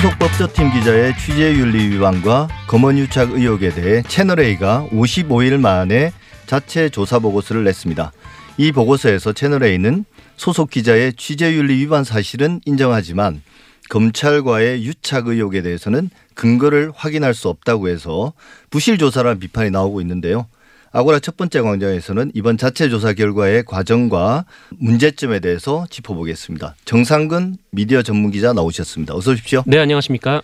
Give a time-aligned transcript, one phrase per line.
[0.00, 6.10] 소속 법조팀 기자의 취재윤리 위반과 검언유착 의혹에 대해 채널A가 55일 만에
[6.46, 8.10] 자체 조사 보고서를 냈습니다.
[8.56, 10.06] 이 보고서에서 채널A는
[10.38, 13.42] 소속 기자의 취재윤리 위반 사실은 인정하지만
[13.90, 18.32] 검찰과의 유착 의혹에 대해서는 근거를 확인할 수 없다고 해서
[18.70, 20.46] 부실 조사라는 비판이 나오고 있는데요.
[20.92, 24.44] 아고라 첫 번째 광장에서는 이번 자체 조사 결과의 과정과
[24.78, 26.74] 문제점에 대해서 짚어보겠습니다.
[26.84, 29.14] 정상근 미디어 전문 기자 나오셨습니다.
[29.14, 29.62] 어서 오십시오.
[29.66, 30.42] 네, 안녕하십니까?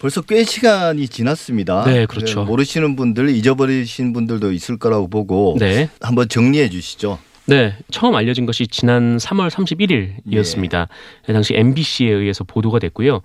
[0.00, 1.84] 벌써 꽤 시간이 지났습니다.
[1.84, 2.44] 네, 그렇죠.
[2.44, 5.88] 모르시는 분들, 잊어버리신 분들도 있을 거라고 보고 네.
[6.00, 7.18] 한번 정리해 주시죠.
[7.46, 10.88] 네, 처음 알려진 것이 지난 3월 31일이었습니다.
[11.26, 13.20] 당시 MBC에 의해서 보도가 됐고요.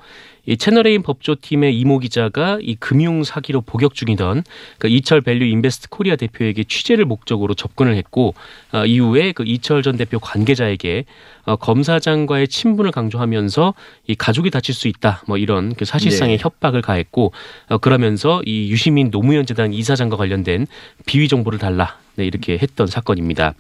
[0.46, 4.44] 이 채널A 법조팀의 이모 기자가 이 금융 사기로 복역 중이던
[4.78, 8.34] 그 이철 밸류 인베스트 코리아 대표에게 취재를 목적으로 접근을 했고
[8.74, 11.06] 어, 이후에 그 이철 전 대표 관계자에게
[11.46, 13.74] 어, 검사장과의 친분을 강조하면서
[14.08, 16.44] 이 가족이 다칠 수 있다 뭐 이런 그 사실상의 네.
[16.44, 17.32] 협박을 가했고
[17.70, 20.68] 어, 그러면서 이 유시민 노무현 재단 이사장과 관련된
[21.06, 23.54] 비위 정보를 달라 네, 이렇게 했던 사건입니다.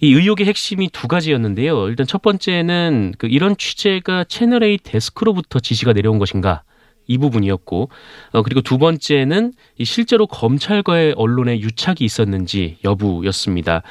[0.00, 1.88] 이 의혹의 핵심이 두 가지였는데요.
[1.88, 6.62] 일단 첫 번째는 그 이런 취재가 채널 A 데스크로부터 지시가 내려온 것인가
[7.06, 7.88] 이 부분이었고,
[8.32, 13.82] 어, 그리고 두 번째는 이 실제로 검찰과의 언론의 유착이 있었는지 여부였습니다.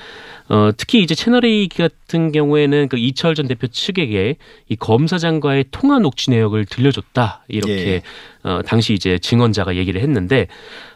[0.47, 4.36] 어, 특히 이제 채널 A 같은 경우에는 그 이철 전 대표 측에게
[4.69, 8.02] 이 검사장과의 통화 녹취 내역을 들려줬다 이렇게 예.
[8.43, 10.47] 어, 당시 이제 증언자가 얘기를 했는데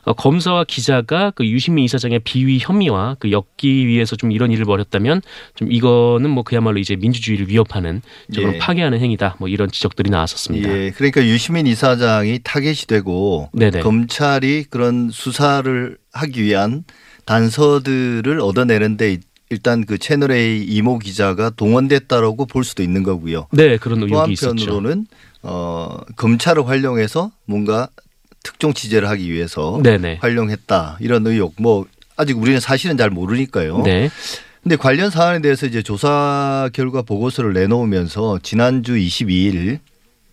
[0.03, 5.21] 어, 검사와 기자가 그 유시민 이사장의 비위 혐의와 그 엮기 위해서 좀 이런 일을 벌였다면
[5.55, 8.57] 좀 이거는 뭐 그야말로 이제 민주주의를 위협하는 좀 예.
[8.59, 10.69] 파괴하는 행위다 뭐 이런 지적들이 나왔었습니다.
[10.69, 13.81] 예, 그러니까 유시민 이사장 이 타겟이 되고 네네.
[13.81, 16.83] 검찰이 그런 수사를 하기 위한
[17.25, 23.47] 단서들을 얻어내는데 일단 그 채널 A 이모 기자가 동원됐다라고 볼 수도 있는 거고요.
[23.51, 24.49] 네 그런 또 의혹이 있었죠.
[24.49, 25.07] 한편으로는
[25.41, 27.87] 어, 검찰을 활용해서 뭔가
[28.43, 30.19] 특종 취재를 하기 위해서 네네.
[30.21, 33.81] 활용했다 이런 의혹 뭐 아직 우리는 사실은 잘 모르니까요.
[33.83, 34.09] 네.
[34.61, 39.79] 근데 관련 사안에 대해서 이제 조사 결과 보고서를 내놓으면서 지난주 22일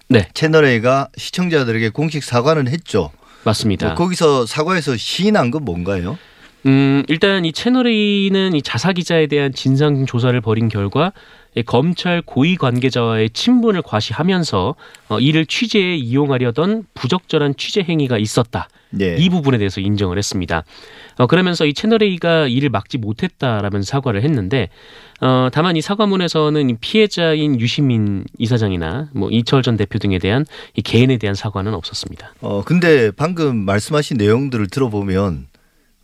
[0.09, 3.11] 네 채널 A가 시청자들에게 공식 사과는 했죠.
[3.45, 3.89] 맞습니다.
[3.89, 6.19] 뭐 거기서 사과에서 시인한 건 뭔가요?
[6.67, 11.13] 음, 일단 이 채널 A는 이 자사 기자에 대한 진상 조사를 벌인 결과
[11.55, 14.75] 이 검찰 고위 관계자와의 친분을 과시하면서
[15.09, 18.69] 어, 이를 취재에 이용하려던 부적절한 취재 행위가 있었다.
[19.01, 19.17] 예.
[19.17, 20.65] 이 부분에 대해서 인정을 했습니다.
[21.19, 24.69] 어, 그러면서 이 채널 A가 이를 막지 못했다라면서 사과를 했는데,
[25.21, 30.45] 어, 다만 이 사과문에서는 이 피해자인 유시민 이사장이나 뭐 이철 전 대표 등에 대한
[30.75, 32.35] 이 개인에 대한 사과는 없었습니다.
[32.41, 35.47] 어 근데 방금 말씀하신 내용들을 들어보면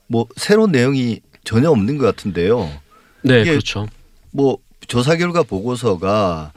[0.06, 2.70] 뭐 새로운 내용이 전혀 없는 것 같은데요.
[3.22, 3.86] 네, 그렇죠.
[4.30, 4.58] 뭐
[4.88, 6.52] 조사 결과 보고서가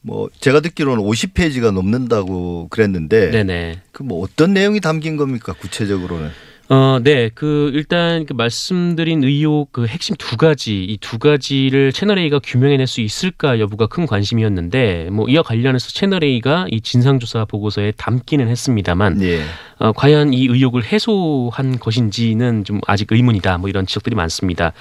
[0.00, 3.80] 뭐 제가 듣기로는 50페이지가 넘는다고 그랬는데 네네.
[3.92, 6.30] 그 뭐 어떤 내용이 담긴 겁니까 구체적으로는?
[6.70, 7.28] 어, 네.
[7.34, 12.86] 그 일단 그 말씀드린 의혹 그 핵심 두 가지 이 두 가지를 채널 A가 규명해낼
[12.86, 19.20] 수 있을까 여부가 큰 관심이었는데 뭐 이와 관련해서 채널 A가 이 진상조사 보고서에 담기는 했습니다만
[19.22, 19.42] 예.
[19.78, 23.58] 어, 과연 이 의혹을 해소한 것인지는 좀 아직 의문이다.
[23.58, 24.72] 뭐 이런 지적들이 많습니다.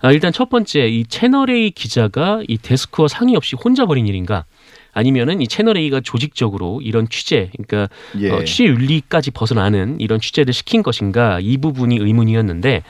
[0.00, 4.46] 아, 일단 첫 번째 이 채널 A 기자가 이 데스크와 상의 없이 혼자 벌인 일인가?
[4.92, 8.30] 아니면은 이 채널 A가 조직적으로 이런 취재, 그러니까 예.
[8.30, 12.82] 어, 취재 윤리까지 벗어나는 이런 취재를 시킨 것인가 이 부분이 의문이었는데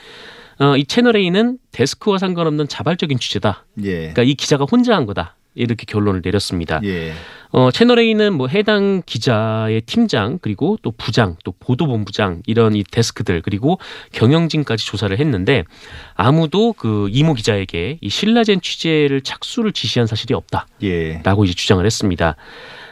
[0.60, 3.64] 어, 이 채널 A는 데스크와 상관없는 자발적인 취재다.
[3.82, 3.92] 예.
[3.92, 5.36] 그러니까 이 기자가 혼자 한 거다.
[5.54, 6.80] 이렇게 결론을 내렸습니다.
[6.84, 7.12] 예.
[7.50, 13.42] 어, 채널 A는 뭐 해당 기자의 팀장 그리고 또 부장 또 보도본부장 이런 이 데스크들
[13.42, 13.78] 그리고
[14.12, 15.64] 경영진까지 조사를 했는데
[16.14, 20.66] 아무도 그 이모 기자에게 이 신라젠 취재를 착수를 지시한 사실이 없다.
[20.82, 21.20] 예.
[21.24, 22.36] 라고 이제 주장을 했습니다.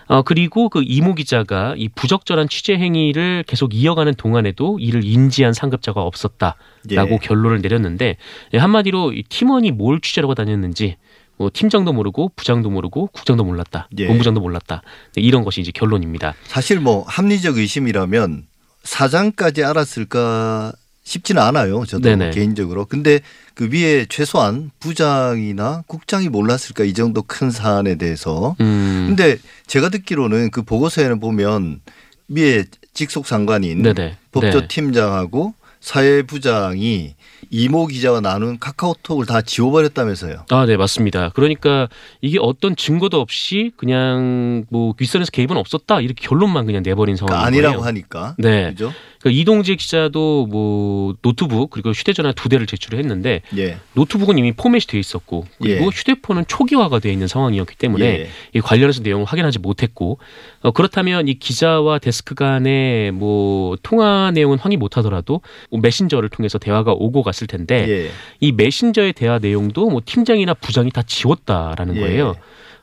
[0.09, 6.03] 어, 그리고 그 이모 기자가 이 부적절한 취재 행위를 계속 이어가는 동안에도 이를 인지한 상급자가
[6.03, 6.57] 없었다라고
[6.91, 7.19] 예.
[7.23, 8.17] 결론을 내렸는데
[8.55, 10.97] 예, 한마디로 이 팀원이 뭘 취재하고 다녔는지
[11.39, 14.07] 뭐 팀장도 모르고 부장도 모르고 국장도 몰랐다, 예.
[14.07, 14.83] 본부장도 몰랐다
[15.15, 16.35] 네, 이런 것이 이제 결론입니다.
[16.47, 18.47] 사실 뭐 합리적 의심이라면
[18.83, 20.73] 사장까지 알았을까
[21.05, 21.87] 싶지는 않아요.
[21.87, 22.31] 저도 네네.
[22.33, 22.85] 개인적으로.
[22.85, 23.21] 근데
[23.55, 28.55] 그 위에 최소한 부장이나 국장이 몰랐을까 이 정도 큰 사안에 대해서.
[28.61, 31.81] 음, 근데 제가 듣기로는 그 보고서에는 보면
[32.29, 33.95] 위에 직속 상관인 네네.
[33.95, 34.17] 네.
[34.33, 37.15] 법조팀장하고 사회부장이
[37.51, 40.45] 이모 기자와 나눈 카카오톡을 다 지워버렸다면서요.
[40.51, 41.31] 아, 네, 맞습니다.
[41.31, 41.89] 그러니까
[42.21, 47.47] 이게 어떤 증거도 없이 그냥 뭐 윗선에서 개입은 없었다 이렇게 결론만 그냥 내버린 상황인 그러니까
[47.69, 47.85] 아니라고.
[47.85, 48.35] 하니까.
[48.39, 48.71] 네.
[48.71, 48.93] 그죠?
[49.21, 53.79] 그러니까 이동재 기자도 뭐 노트북 그리고 휴대전화 두 대를 제출을 했는데 예.
[53.95, 55.89] 노트북은 이미 포맷이 돼 있었고 그리고 예.
[55.89, 58.29] 휴대폰은 초기화가 되어 있는 상황이었기 때문에 예.
[58.55, 60.19] 이 관련해서 내용을 확인하지 못했고
[60.63, 66.93] 어, 그렇다면 이 기자와 데스크 간의 뭐 통화 내용은 확인 못하더라도 뭐 메신저를 통해서 대화가
[66.93, 68.11] 오고 갔을 텐데 예.
[68.41, 72.01] 이 메신저의 대화 내용도 뭐 팀장이나 부장이 다 지웠다라는 예.
[72.01, 72.35] 거예요.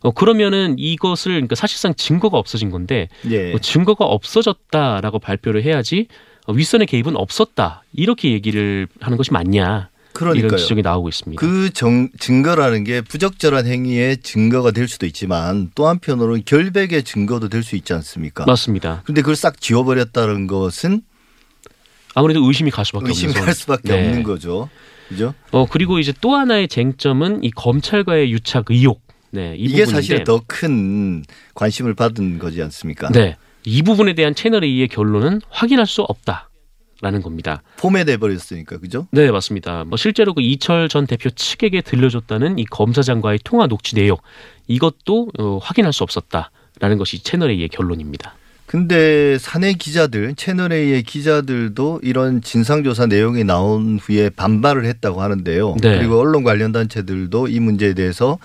[0.02, 3.52] 어, 그러면은 이것을 그러니까 사실상 증거가 없어진 건데 예.
[3.52, 6.08] 뭐 증거가 없어졌다라고 발표를 해야지
[6.46, 10.58] 어, 윗선의 개입은 없었다 이렇게 얘기를 하는 것이 맞냐 이런 그러니까요.
[10.58, 11.40] 지적이 나오고 있습니다.
[11.42, 17.64] 그 정, 증거라는 게 부적절한 행위의 증거가 될 수도 있지만 또 한편으로는 결백의 증거도 될
[17.64, 18.46] 수 있지 않습니까?
[18.46, 19.02] 맞습니다.
[19.06, 21.02] 근데 그걸 싹 지워버렸다는 것은
[22.16, 23.54] 아무래도 의심이 갈 수밖에 없는 의심할 상황.
[23.54, 24.08] 수밖에 네.
[24.08, 24.70] 없는 거죠.
[25.10, 25.36] 그죠?
[25.52, 29.04] 어 그리고 이제 또 하나의 쟁점은 이 검찰과의 유착 의혹.
[29.30, 31.24] 네, 이 이게 사실 더 큰
[31.54, 33.10] 관심을 받은 거지 않습니까?
[33.10, 33.36] 네,
[33.66, 36.50] 이 부분에 대한 채널 A의 결론은 확인할 수 없다
[37.02, 37.62] 라는 겁니다.
[37.78, 39.08] 포맷돼 버렸으니까 그죠?
[39.12, 39.84] 네, 맞습니다.
[39.84, 44.16] 뭐 실제로 그 이철 전 대표 측에게 들려줬다는 이 검사장과의 통화 녹취 내용
[44.68, 48.36] 이것도 어, 확인할 수 없었다라는 것이 채널 A의 결론입니다.
[48.76, 55.78] 근데 사내 기자들, 채널 A의 기자들도 이런 진상조사 내용이 나온 후에 반발을 했다고 하는데요.
[55.82, 55.98] 네.
[55.98, 58.38] 그리고 언론 관련 단체들도 이 문제에 대해서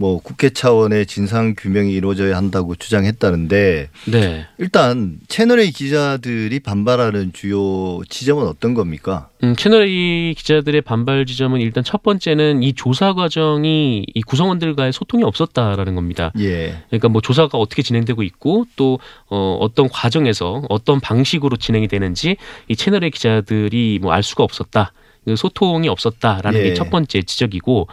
[0.00, 8.00] 뭐 국회 차원의 진상 규명이 이루어져야 한다고 주장했다는데 네, 일단 채널 A 기자들이 반발하는 주요
[8.08, 9.28] 지점은 어떤 겁니까?
[9.44, 15.22] 음, 채널 A 기자들의 반발 지점은 일단 첫 번째는 이 조사 과정이 이 구성원들과의 소통이
[15.22, 16.32] 없었다라는 겁니다.
[16.38, 16.82] 예.
[16.88, 18.98] 그러니까 뭐 조사가 어떻게 진행되고 있고 또
[19.28, 22.36] 어, 어떤 과정에서 어떤 방식으로 진행이 되는지
[22.68, 24.92] 이 채널의 기자들이 뭐 알 수가 없었다.
[25.26, 26.64] 그 소통이 없었다라는 예.
[26.70, 27.86] 게첫 번째 지적이고 어,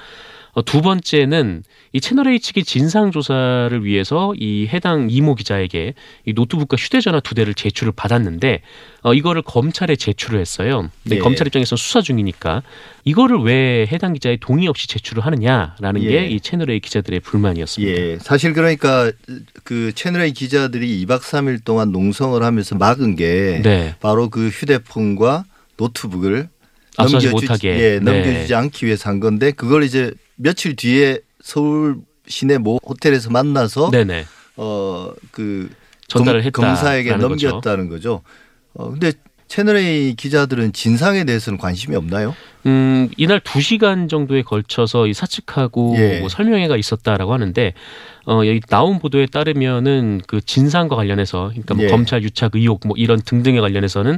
[0.62, 1.63] 두 번째는
[1.94, 5.94] 이 채널 A 측이 진상 조사를 위해서 이 해당 이모 기자에게
[6.25, 8.62] 이 노트북과 휴대전화 두 대를 제출을 받았는데
[9.04, 10.89] 어, 이거를 검찰에 제출을 했어요.
[11.04, 11.19] 근데 예.
[11.19, 12.63] 검찰 입장에서 수사 중이니까
[13.04, 16.09] 이거를 왜 해당 기자의 동의 없이 제출을 하느냐라는 예.
[16.09, 18.01] 게이 채널 A 기자들의 불만이었습니다.
[18.01, 18.18] 예.
[18.19, 19.12] 사실 그러니까
[19.63, 23.95] 그 채널 A 기자들이 2박 3일 동안 농성을 하면서 막은 게 네.
[24.00, 25.45] 바로 그 휴대폰과
[25.77, 26.50] 노트북을
[26.98, 27.68] 넘겨주지.
[27.68, 28.00] 예, 네.
[28.00, 31.98] 넘겨주지 않기 위해서 한 건데 그걸 이제 며칠 뒤에 서울
[32.28, 34.25] 시내 모 호텔에서 만나서 네네.
[34.56, 35.69] 어그
[36.07, 36.62] 전달을 했다.
[36.62, 38.22] 검사에게 넘겼다는 거죠.
[38.74, 39.12] 어 근데
[39.48, 42.36] 채널 A 기자들은 진상에 대해서는 관심이 없나요?
[42.66, 46.19] 음, 이날 두 시간 정도에 걸쳐서 이 사측하고 예.
[46.19, 47.74] 뭐 설명회가 있었다라고 하는데
[48.25, 51.88] 어, 여기 나온 보도에 따르면은 그 진상과 관련해서 그러니까 뭐 예.
[51.88, 54.18] 검찰 유착 의혹 뭐 이런 등등에 관련해서는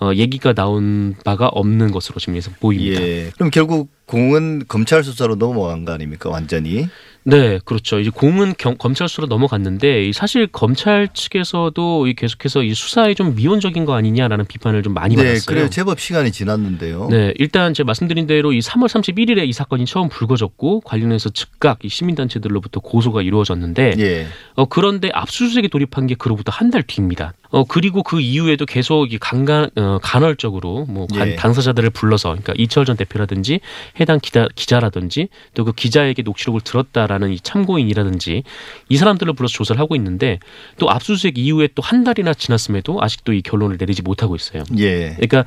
[0.00, 3.00] 어, 얘기가 나온 바가 없는 것으로 지금 보입니다.
[3.00, 3.30] 예.
[3.34, 6.30] 그럼 결국 공은 검찰 수사로 넘어간 거 아닙니까?
[6.30, 6.88] 완전히.
[7.28, 7.98] 네, 그렇죠.
[7.98, 13.34] 이제 공은 경- 검찰 수로 넘어갔는데 이 사실 검찰 측에서도 이 계속해서 이 수사에 좀
[13.34, 15.44] 미온적인 거 아니냐라는 비판을 좀 많이 네, 받았어요.
[15.46, 15.68] 그래요.
[15.68, 17.08] 제법 시간이 지났는데요.
[17.10, 21.88] 네, 일단 제가 말씀드린 대로 이 3월 31일에 이 사건이 처음 불거졌고 관련해서 즉각 이
[21.88, 24.26] 시민단체들로부터 고소가 이루어졌는데 예.
[24.54, 27.32] 어, 그런데 압수수색에 돌입한 게 그로부터 한 달 뒤입니다.
[27.50, 31.36] 어, 그리고 그 이후에도 계속 이 간간, 어, 간헐적으로 뭐 간- 예.
[31.36, 33.60] 당사자들을 불러서 그러니까 이철 전 대표라든지
[34.00, 38.42] 해당 기자, 기자라든지 또 그 기자에게 녹취록을 들었다라 는 이 참고인이라든지
[38.88, 40.38] 이 사람들을 불러서 조사를 하고 있는데
[40.78, 44.64] 또 압수수색 이후에 또 한 달이나 지났음에도 아직도 이 결론을 내리지 못하고 있어요.
[44.78, 45.10] 예.
[45.14, 45.44] 그러니까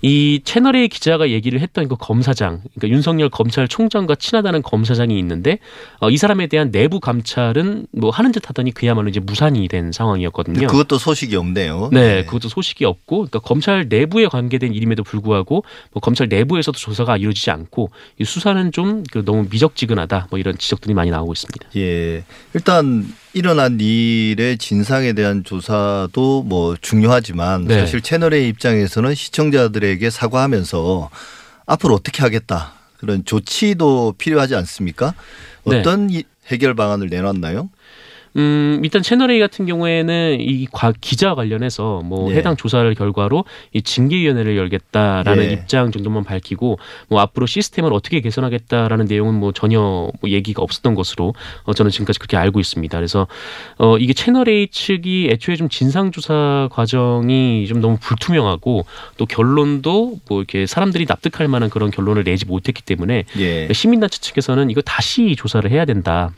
[0.00, 5.58] 이 채널의 기자가 얘기를 했던 그 검사장, 그러니까 윤석열 검찰총장과 친하다는 검사장이 있는데
[6.00, 10.66] 어, 이 사람에 대한 내부 감찰은 뭐 하는 듯 하더니 그야말로 이제 무산이 된 상황이었거든요.
[10.66, 11.90] 그것도 소식이 없네요.
[11.92, 17.50] 네, 그것도 소식이 없고, 그러니까 검찰 내부에 관계된 일임에도 불구하고, 뭐 검찰 내부에서도 조사가 이루어지지
[17.50, 21.68] 않고, 이 수사는 좀 그 너무 미적지근하다, 뭐 이런 지적들이 많이 나오고 있습니다.
[21.76, 22.24] 예.
[22.54, 27.78] 일단 일어난 일의 진상에 대한 조사도 뭐 중요하지만 네.
[27.80, 31.10] 사실 채널의 입장에서는 시청자들에게 사과하면서
[31.66, 32.72] 앞으로 어떻게 하겠다.
[32.98, 35.14] 그런 조치도 필요하지 않습니까?
[35.66, 35.78] 네.
[35.80, 37.68] 어떤 이- 해결 방안을 내놨나요?
[38.36, 42.36] 음, 일단 채널A 같은 경우에는 이 과- 기자 관련해서 뭐 예.
[42.36, 45.52] 해당 조사를 결과로 이 징계위원회를 열겠다라는 예.
[45.52, 51.34] 입장 정도만 밝히고 뭐 앞으로 시스템을 어떻게 개선하겠다라는 내용은 뭐 전혀 뭐 얘기가 없었던 것으로
[51.64, 52.96] 어, 저는 지금까지 그렇게 알고 있습니다.
[52.96, 53.26] 그래서
[53.78, 58.86] 어, 이게 채널A 측이 애초에 좀 진상조사 과정이 좀 너무 불투명하고
[59.18, 63.68] 또 결론도 뭐 이렇게 사람들이 납득할 만한 그런 결론을 내지 못했기 때문에 예.
[63.72, 66.30] 시민단체 측에서는 이거 다시 조사를 해야 된다.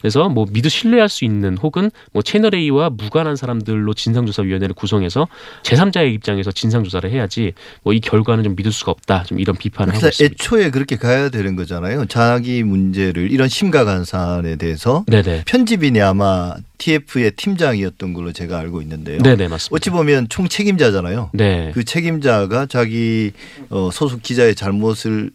[0.00, 5.28] 그래서 뭐 믿어 신뢰할 수 있는 혹은 뭐 채널 A와 무관한 사람들로 진상조사위원회를 구성해서
[5.62, 7.52] 제3자의 입장에서 진상조사를 해야지
[7.82, 9.24] 뭐 이 결과는 좀 믿을 수가 없다.
[9.24, 10.32] 좀 이런 비판을 하고 있습니다.
[10.34, 12.06] 애초에 그렇게 가야 되는 거잖아요.
[12.06, 15.42] 자기 문제를 이런 심각한 사안에 대해서 네네.
[15.46, 19.18] 편집인이 아마 TF의 팀장이었던 걸로 제가 알고 있는데요.
[19.18, 19.74] 네네 맞습니다.
[19.74, 21.30] 어찌 보면 총 책임자잖아요.
[21.34, 21.72] 네.
[21.74, 23.32] 그 책임자가 자기
[23.68, 25.30] 어, 소속 기자의 잘못을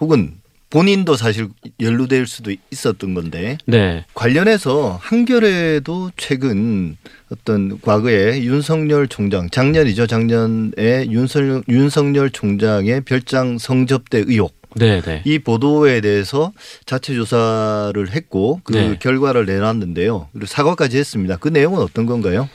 [0.00, 0.34] 혹은
[0.74, 1.50] 본인도 사실
[1.80, 4.04] 연루될 수도 있었던 건데 네.
[4.12, 6.96] 관련해서 한겨레도 최근
[7.30, 15.22] 어떤 과거에 윤석열 총장 작년이죠 작년에 윤석열, 윤석열 총장의 별장 성접대 의혹 네네.
[15.24, 16.52] 이 보도에 대해서
[16.86, 18.98] 자체 조사를 했고 그 네.
[18.98, 22.48] 결과를 내놨는데요 그리고 사과까지 했습니다 그 내용은 어떤 건가요?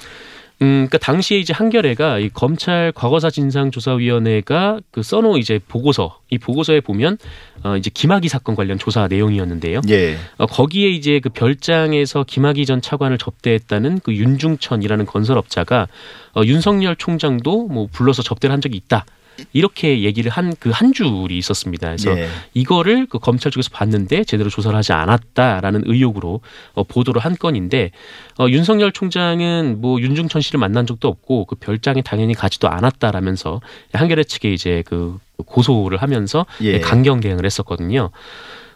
[0.61, 6.81] 음, 그러니까 당시에 이제 한겨레가 이 검찰 과거사 진상조사위원회가 그 써놓은 이제 보고서, 이 보고서에
[6.81, 7.17] 보면
[7.63, 9.81] 어 이제 김학의 사건 관련 조사 내용이었는데요.
[9.89, 15.87] 예, 어, 거기에 이제 그 별장에서 김학의 전 차관을 접대했다는 그 윤중천이라는 건설업자가
[16.35, 19.05] 어, 윤석열 총장도 뭐 불러서 접대를 한 적이 있다.
[19.53, 21.87] 이렇게 얘기를 한 그 한 줄이 있었습니다.
[21.87, 22.27] 그래서 예.
[22.53, 26.41] 이거를 그 검찰 쪽에서 봤는데 제대로 조사를 하지 않았다라는 의혹으로
[26.73, 27.91] 어, 보도를 한 건인데
[28.39, 33.61] 어, 윤석열 총장은 뭐 윤중천 씨를 만난 적도 없고 그 별장에 당연히 가지도 않았다라면서
[33.93, 36.79] 한겨레 측에 이제 그 고소를 하면서 예.
[36.79, 38.09] 강경 대응을 했었거든요.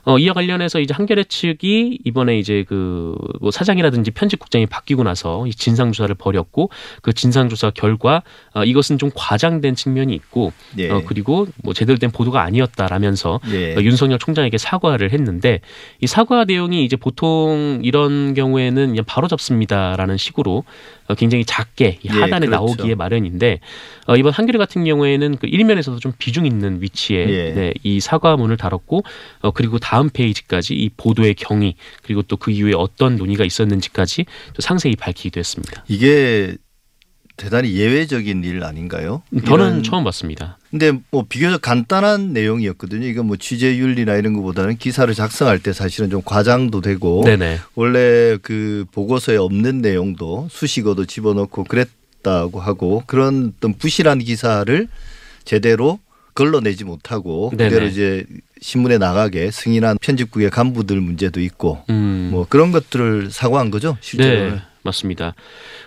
[0.06, 5.52] 어, 이와 관련해서 이제 한겨레 측이 이번에 이제 그 뭐 사장이라든지 편집국장이 바뀌고 나서 이
[5.52, 6.70] 진상조사를 벌였고
[7.02, 10.90] 그 진상조사 결과 어, 이것은 좀 과장된 측면이 있고 예.
[10.90, 13.76] 어, 그리고 뭐 제대로 된 보도가 아니었다라면서 예.
[13.76, 15.60] 어, 윤석열 총장에게 사과를 했는데
[16.00, 20.64] 이 사과 내용이 이제 보통 이런 경우에는 그냥 바로 잡습니다라는 식으로
[21.03, 22.52] 어, 굉장히 작게 이 예, 하단에 그렇죠.
[22.52, 23.60] 나오기에 마련인데
[24.06, 27.52] 어, 이번 한겨레 같은 경우에는 그 일면에서도 좀 비중 있는 위치에 예.
[27.54, 29.04] 네, 이 사과문을 달았고
[29.42, 34.62] 어, 그리고 다음 페이지까지 이 보도의 경위 그리고 또 그 이후에 어떤 논의가 있었는지까지 또
[34.62, 35.86] 상세히 밝히기도 했습니다.
[35.88, 36.58] 이게
[37.36, 39.24] 대단히 예외적인 일 아닌가요?
[39.46, 40.58] 저는 이런- 처음 봤습니다.
[40.70, 43.06] 근데 뭐 비교적 간단한 내용이었거든요.
[43.08, 47.60] 이건 뭐 취재 윤리나 이런 것보다는 기사를 작성할 때 사실은 좀 과장도 되고 네네.
[47.76, 54.88] 원래 그 보고서에 없는 내용도 수식어도 집어넣고 그랬다고 하고 그런 어떤 부실한 기사를
[55.44, 56.00] 제대로
[56.36, 57.70] 걸러내지 못하고 네네.
[57.70, 58.26] 그대로 이제
[58.62, 62.30] 신문에 나가게 승인한 편집국의 간부들 문제도 있고 음.
[62.32, 64.52] 뭐 그런 것들을 사과한 거죠 실제로.
[64.56, 65.34] 네, 맞습니다.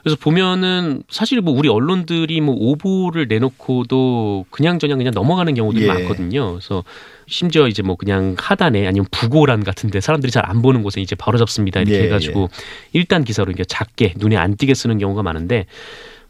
[0.03, 5.89] 그래서 보면은 사실 뭐 우리 언론들이 뭐 오보를 내놓고도 그냥 저냥 그냥 넘어가는 경우들이 예.
[5.89, 6.53] 많거든요.
[6.53, 6.83] 그래서
[7.29, 11.39] 심지어 이제 뭐 그냥 하단에 아니면 부고란 같은데 사람들이 잘 안 보는 곳에 이제 바로
[11.39, 12.51] 잡습니다 이렇게 예, 해가지고
[12.93, 15.67] 일단 기사로 이게 작게 눈에 안 띄게 쓰는 경우가 많은데.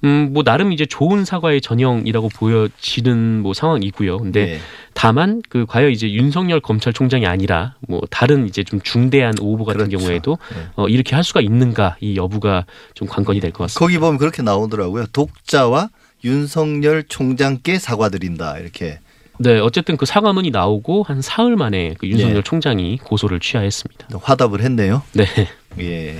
[0.04, 4.18] 음, 뭐, 나름 이제 좋은 사과의 전형이라고 보여지는 뭐 상황이고요.
[4.18, 4.58] 근데 네.
[4.94, 9.98] 다만, 그, 과연 이제 윤석열 검찰총장이 아니라 뭐, 다른 이제 좀 중대한 오보 같은 그렇죠.
[9.98, 10.62] 경우에도 네.
[10.76, 13.78] 어, 이렇게 할 수가 있는가 이 여부가 좀 관건이 될 것 같습니다.
[13.80, 15.06] 거기 보면 그렇게 나오더라고요.
[15.12, 15.88] 독자와
[16.24, 18.98] 윤석열 총장께 사과드린다 이렇게.
[19.38, 22.42] 네, 어쨌든 그 사과문이 나오고 한 사흘 만에 그 윤석열 예.
[22.42, 24.08] 총장이 고소를 취하했습니다.
[24.22, 25.02] 화답을 했네요.
[25.12, 25.26] 네,
[25.78, 26.16] 예.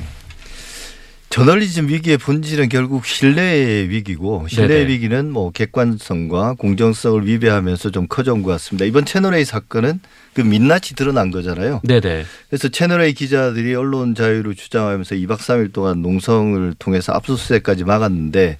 [1.37, 4.90] 저널리즘 위기의 본질은 결국 신뢰의 위기고 신뢰의 네네.
[4.90, 8.87] 위기는 뭐 객관성과 공정성을 위배하면서 좀 커져온 것 같습니다.
[8.87, 10.00] 이번 채널A 사건은
[10.33, 11.83] 그 민낯이 드러난 거잖아요.
[11.85, 18.57] 네, 네, 그래서 채널A 기자들이 언론 자유를 주장하면서 2박 3일 동안 농성을 통해서 압수수색까지 막았는데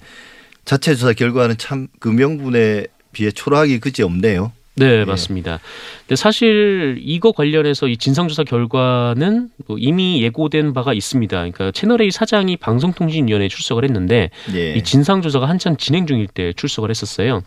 [0.65, 4.51] 자체 조사 결과는 참 그 명분에 비해 초라하기 그지 없네요.
[4.75, 5.03] 네, 예.
[5.05, 5.59] 맞습니다.
[6.07, 11.35] 근데 사실 이거 관련해서 이 진상조사 결과는 뭐 이미 예고된 바가 있습니다.
[11.35, 14.73] 그러니까 채널A 사장이 방송통신위원회에 출석을 했는데 예.
[14.75, 17.43] 이 진상조사가 한참 진행 중일 때 출석을 했었어요.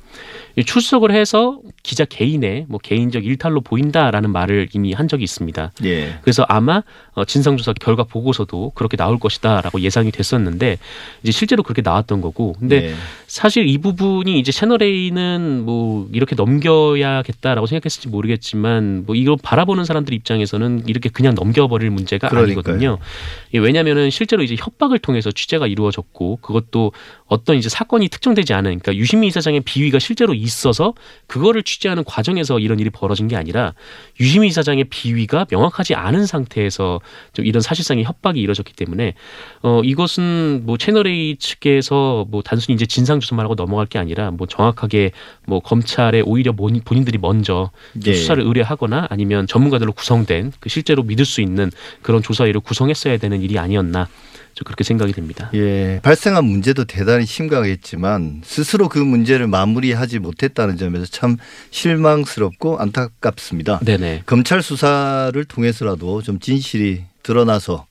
[0.57, 5.73] 이 출석을 해서 기자 개인의 뭐 개인적 일탈로 보인다라는 말을 이미 한 적이 있습니다.
[5.85, 6.19] 예.
[6.21, 6.83] 그래서 아마
[7.15, 10.77] 어, 진상조사 결과 보고서도 그렇게 나올 것이다라고 예상이 됐었는데
[11.23, 12.57] 이제 실제로 그렇게 나왔던 거고.
[12.59, 12.95] 근데 예.
[13.27, 18.50] 사실 이 부분이 이제 채널 A는 뭐 이렇게 넘겨야겠다라고 생각했을지 모르겠지만
[19.07, 22.61] 뭐 이걸 바라보는 사람들 입장에서는 이렇게 그냥 넘겨버릴 문제가 그러니까요.
[22.75, 22.99] 아니거든요.
[23.55, 26.93] 예, 왜냐하면은 실제로 이제 협박을 통해서 취재가 이루어졌고 그것도
[27.27, 30.95] 어떤 이제 사건이 특정되지 않은 그러니까 유시민 이사장의 비위가 실제로 있어서
[31.27, 33.75] 그거를 취재하는 과정에서 이런 일이 벌어진 게 아니라
[34.19, 37.01] 유시민 이사장의 비위가 명확하지 않은 상태에서
[37.33, 39.15] 좀 이런 사실상의 협박이 이루어졌기 때문에
[39.63, 44.31] 어 이것은 뭐 채널 A 측에서 뭐 단순히 이제 진상 조사만 하고 넘어갈 게 아니라
[44.31, 45.13] 뭐 정확하게
[45.47, 48.15] 뭐 검찰에 오히려 본- 본인들이 먼저 좀 예.
[48.15, 51.71] 수사를 의뢰하거나 아니면 전문가들로 구성된 그 실제로 믿을 수 있는
[52.03, 54.09] 그런 조사위를 구성했어야 되는 일이 아니었나
[54.55, 55.51] 좀 그렇게 생각이 됩니다.
[55.55, 61.37] 예, 발생한 문제도 대단히 심각했지만 스스로 그 문제를 마무리하지 못했다는 점에서 참
[61.71, 63.81] 실망스럽고 안타깝습니다.
[63.81, 64.25] 네네.
[64.27, 67.87] 검찰 수사를 통해서라도 좀 진실이 드러나서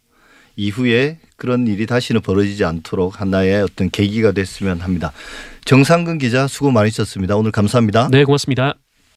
[0.56, 5.14] 이후에 그런 일이 다시는 벌어지지 않도록 하나의 어떤 계기가 됐으면 합니다.
[5.64, 7.38] 정상근 기자 수고 많으셨습니다.
[7.38, 8.10] 오늘 감사합니다.
[8.12, 8.76] 네, 고맙습니다.